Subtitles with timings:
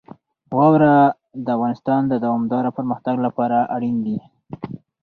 [0.57, 0.95] واوره
[1.45, 4.17] د افغانستان د دوامداره پرمختګ لپاره اړین دي.